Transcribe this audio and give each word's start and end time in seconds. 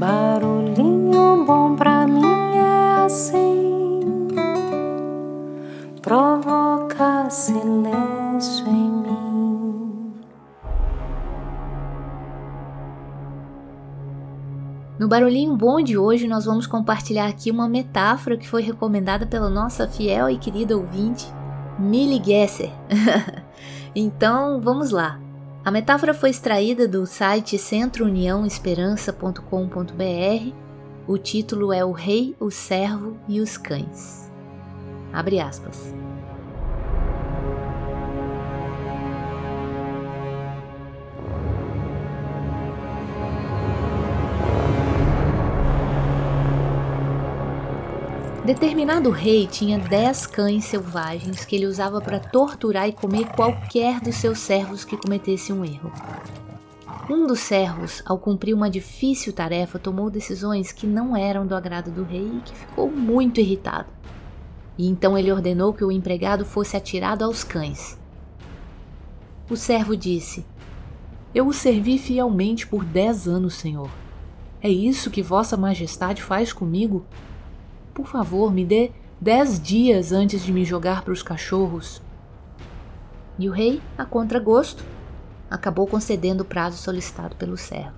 Barulhinho 0.00 1.44
bom 1.44 1.76
pra 1.76 2.06
mim 2.06 2.24
é 2.56 3.04
assim, 3.04 4.00
provoca 6.00 7.28
silêncio 7.28 8.66
em 8.66 8.90
mim. 8.90 10.14
No 14.98 15.06
Barulhinho 15.06 15.54
Bom 15.54 15.82
de 15.82 15.98
hoje, 15.98 16.26
nós 16.26 16.46
vamos 16.46 16.66
compartilhar 16.66 17.26
aqui 17.26 17.50
uma 17.50 17.68
metáfora 17.68 18.38
que 18.38 18.48
foi 18.48 18.62
recomendada 18.62 19.26
pela 19.26 19.50
nossa 19.50 19.86
fiel 19.86 20.30
e 20.30 20.38
querida 20.38 20.78
ouvinte, 20.78 21.26
Millie 21.78 22.24
Gesser. 22.24 22.72
então, 23.94 24.62
vamos 24.62 24.92
lá. 24.92 25.19
A 25.62 25.70
metáfora 25.70 26.14
foi 26.14 26.30
extraída 26.30 26.88
do 26.88 27.04
site 27.04 27.58
centrouniãoesperança.com.br. 27.58 30.54
O 31.06 31.18
título 31.18 31.70
é 31.70 31.84
O 31.84 31.92
Rei, 31.92 32.34
o 32.40 32.50
Servo 32.50 33.18
e 33.28 33.40
os 33.40 33.58
Cães. 33.58 34.32
Abre 35.12 35.38
aspas. 35.38 35.94
Determinado 48.50 49.10
rei 49.10 49.46
tinha 49.46 49.78
dez 49.78 50.26
cães 50.26 50.64
selvagens 50.64 51.44
que 51.44 51.54
ele 51.54 51.68
usava 51.68 52.00
para 52.00 52.18
torturar 52.18 52.88
e 52.88 52.92
comer 52.92 53.28
qualquer 53.28 54.00
dos 54.00 54.16
seus 54.16 54.40
servos 54.40 54.84
que 54.84 54.96
cometesse 54.96 55.52
um 55.52 55.64
erro. 55.64 55.92
Um 57.08 57.28
dos 57.28 57.38
servos, 57.38 58.02
ao 58.04 58.18
cumprir 58.18 58.52
uma 58.52 58.68
difícil 58.68 59.32
tarefa, 59.32 59.78
tomou 59.78 60.10
decisões 60.10 60.72
que 60.72 60.84
não 60.84 61.16
eram 61.16 61.46
do 61.46 61.54
agrado 61.54 61.92
do 61.92 62.02
rei 62.02 62.26
e 62.26 62.40
que 62.40 62.52
ficou 62.52 62.90
muito 62.90 63.40
irritado. 63.40 63.86
E 64.76 64.88
então 64.88 65.16
ele 65.16 65.30
ordenou 65.30 65.72
que 65.72 65.84
o 65.84 65.92
empregado 65.92 66.44
fosse 66.44 66.76
atirado 66.76 67.24
aos 67.24 67.44
cães. 67.44 67.96
O 69.48 69.56
servo 69.56 69.96
disse: 69.96 70.44
Eu 71.32 71.46
o 71.46 71.52
servi 71.52 71.98
fielmente 71.98 72.66
por 72.66 72.84
dez 72.84 73.28
anos, 73.28 73.54
senhor. 73.54 73.90
É 74.60 74.68
isso 74.68 75.08
que 75.08 75.22
Vossa 75.22 75.56
Majestade 75.56 76.20
faz 76.20 76.52
comigo? 76.52 77.06
Por 78.00 78.08
favor, 78.08 78.50
me 78.50 78.64
dê 78.64 78.92
dez 79.20 79.60
dias 79.60 80.10
antes 80.10 80.42
de 80.42 80.50
me 80.50 80.64
jogar 80.64 81.02
para 81.02 81.12
os 81.12 81.22
cachorros. 81.22 82.00
E 83.38 83.46
o 83.46 83.52
rei, 83.52 83.82
a 83.98 84.06
contragosto, 84.06 84.82
acabou 85.50 85.86
concedendo 85.86 86.42
o 86.42 86.46
prazo 86.46 86.78
solicitado 86.78 87.36
pelo 87.36 87.58
servo. 87.58 87.92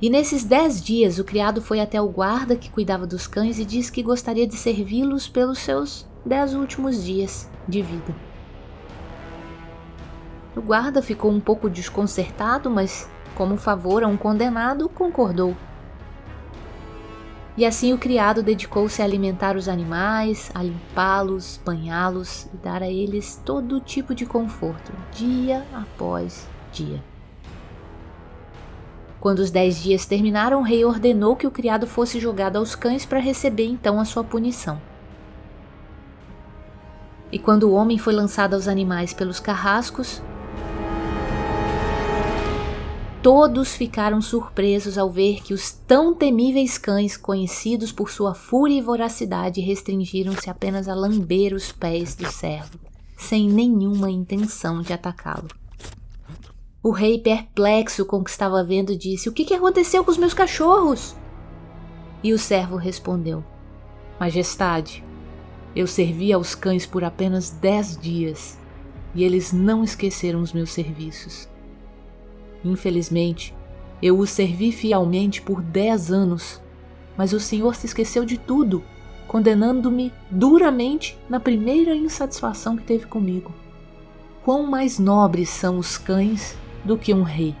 E 0.00 0.10
nesses 0.10 0.44
dez 0.44 0.84
dias 0.84 1.18
o 1.18 1.24
criado 1.24 1.62
foi 1.62 1.80
até 1.80 1.98
o 1.98 2.06
guarda 2.06 2.54
que 2.54 2.68
cuidava 2.70 3.06
dos 3.06 3.26
cães 3.26 3.58
e 3.58 3.64
disse 3.64 3.90
que 3.90 4.02
gostaria 4.02 4.46
de 4.46 4.56
servi-los 4.56 5.26
pelos 5.26 5.60
seus 5.60 6.06
dez 6.22 6.52
últimos 6.52 7.02
dias 7.02 7.48
de 7.66 7.80
vida. 7.80 8.14
O 10.54 10.60
guarda 10.60 11.00
ficou 11.00 11.30
um 11.30 11.40
pouco 11.40 11.70
desconcertado, 11.70 12.68
mas, 12.68 13.08
como 13.34 13.56
favor 13.56 14.04
a 14.04 14.06
um 14.06 14.18
condenado, 14.18 14.86
concordou. 14.86 15.56
E 17.56 17.64
assim 17.64 17.94
o 17.94 17.98
criado 17.98 18.42
dedicou-se 18.42 19.00
a 19.00 19.04
alimentar 19.04 19.56
os 19.56 19.66
animais, 19.66 20.50
a 20.54 20.62
limpá-los, 20.62 21.58
banhá-los 21.64 22.44
e 22.52 22.56
dar 22.58 22.82
a 22.82 22.88
eles 22.88 23.40
todo 23.46 23.80
tipo 23.80 24.14
de 24.14 24.26
conforto, 24.26 24.92
dia 25.12 25.64
após 25.72 26.46
dia. 26.70 27.02
Quando 29.18 29.38
os 29.38 29.50
dez 29.50 29.82
dias 29.82 30.04
terminaram, 30.04 30.60
o 30.60 30.62
rei 30.62 30.84
ordenou 30.84 31.34
que 31.34 31.46
o 31.46 31.50
criado 31.50 31.86
fosse 31.86 32.20
jogado 32.20 32.56
aos 32.56 32.74
cães 32.74 33.06
para 33.06 33.18
receber 33.18 33.66
então 33.66 33.98
a 33.98 34.04
sua 34.04 34.22
punição. 34.22 34.78
E 37.32 37.38
quando 37.38 37.64
o 37.64 37.72
homem 37.72 37.96
foi 37.96 38.12
lançado 38.12 38.52
aos 38.52 38.68
animais 38.68 39.14
pelos 39.14 39.40
carrascos, 39.40 40.22
Todos 43.26 43.74
ficaram 43.74 44.22
surpresos 44.22 44.96
ao 44.96 45.10
ver 45.10 45.42
que 45.42 45.52
os 45.52 45.72
tão 45.72 46.14
temíveis 46.14 46.78
cães, 46.78 47.16
conhecidos 47.16 47.90
por 47.90 48.08
sua 48.08 48.34
fúria 48.34 48.78
e 48.78 48.80
voracidade, 48.80 49.60
restringiram-se 49.60 50.48
apenas 50.48 50.88
a 50.88 50.94
lamber 50.94 51.52
os 51.52 51.72
pés 51.72 52.14
do 52.14 52.30
servo, 52.30 52.78
sem 53.18 53.48
nenhuma 53.48 54.12
intenção 54.12 54.80
de 54.80 54.92
atacá-lo. 54.92 55.48
O 56.80 56.92
rei, 56.92 57.18
perplexo 57.18 58.06
com 58.06 58.18
o 58.18 58.22
que 58.22 58.30
estava 58.30 58.62
vendo, 58.62 58.96
disse: 58.96 59.28
O 59.28 59.32
que, 59.32 59.52
aconteceu 59.52 60.04
com 60.04 60.12
os 60.12 60.18
meus 60.18 60.32
cachorros? 60.32 61.16
E 62.22 62.32
o 62.32 62.38
servo 62.38 62.76
respondeu: 62.76 63.42
Majestade, 64.20 65.02
eu 65.74 65.88
servi 65.88 66.32
aos 66.32 66.54
cães 66.54 66.86
por 66.86 67.02
apenas 67.02 67.50
dez 67.50 67.98
dias 67.98 68.56
e 69.16 69.24
eles 69.24 69.52
não 69.52 69.82
esqueceram 69.82 70.40
os 70.42 70.52
meus 70.52 70.70
serviços. 70.70 71.48
Infelizmente, 72.66 73.54
eu 74.02 74.18
o 74.18 74.26
servi 74.26 74.72
fielmente 74.72 75.40
por 75.40 75.62
dez 75.62 76.10
anos, 76.10 76.60
mas 77.16 77.32
o 77.32 77.40
Senhor 77.40 77.74
se 77.74 77.86
esqueceu 77.86 78.24
de 78.24 78.36
tudo, 78.36 78.82
condenando-me 79.26 80.12
duramente 80.30 81.18
na 81.28 81.38
primeira 81.40 81.94
insatisfação 81.94 82.76
que 82.76 82.82
teve 82.84 83.06
comigo. 83.06 83.54
Quão 84.44 84.66
mais 84.66 84.98
nobres 84.98 85.48
são 85.48 85.78
os 85.78 85.96
cães 85.96 86.56
do 86.84 86.98
que 86.98 87.14
um 87.14 87.22
rei? 87.22 87.54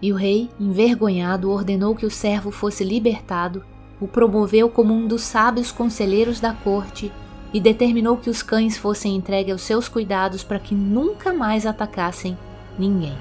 E 0.00 0.12
o 0.12 0.16
rei, 0.16 0.48
envergonhado, 0.60 1.50
ordenou 1.50 1.94
que 1.94 2.06
o 2.06 2.10
servo 2.10 2.50
fosse 2.50 2.84
libertado, 2.84 3.64
o 4.00 4.06
promoveu 4.06 4.68
como 4.68 4.94
um 4.94 5.08
dos 5.08 5.22
sábios 5.22 5.72
conselheiros 5.72 6.38
da 6.38 6.52
corte 6.52 7.12
e 7.52 7.60
determinou 7.60 8.16
que 8.16 8.30
os 8.30 8.42
cães 8.42 8.76
fossem 8.76 9.16
entregues 9.16 9.52
aos 9.52 9.62
seus 9.62 9.88
cuidados 9.88 10.44
para 10.44 10.60
que 10.60 10.74
nunca 10.74 11.32
mais 11.32 11.66
atacassem 11.66 12.38
ninguém. 12.78 13.16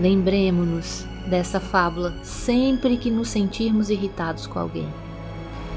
Lembremos-nos 0.00 1.06
dessa 1.28 1.60
fábula 1.60 2.14
sempre 2.22 2.96
que 2.96 3.10
nos 3.10 3.28
sentirmos 3.28 3.90
irritados 3.90 4.46
com 4.46 4.58
alguém. 4.58 4.88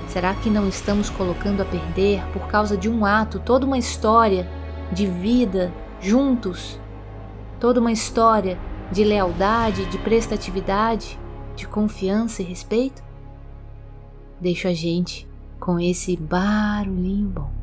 Será 0.08 0.34
que 0.34 0.50
não 0.50 0.66
estamos 0.70 1.10
colocando 1.10 1.62
a 1.62 1.66
perder, 1.66 2.24
por 2.32 2.48
causa 2.48 2.78
de 2.78 2.90
um 2.90 3.06
ato, 3.06 3.38
toda 3.40 3.66
uma 3.66 3.78
história 3.78 4.50
de 4.94 5.06
vida 5.06 5.74
juntos? 6.00 6.80
Toda 7.60 7.82
uma 7.82 7.92
história 7.92 8.58
de 8.92 9.04
lealdade, 9.04 9.86
de 9.88 9.98
prestatividade, 9.98 11.20
de 11.56 11.68
confiança 11.68 12.42
e 12.42 12.46
respeito? 12.46 13.04
Deixo 14.40 14.70
a 14.70 14.74
gente 14.74 15.28
com 15.60 15.78
esse 15.78 16.16
barulhinho 16.16 17.28
bom. 17.28 17.63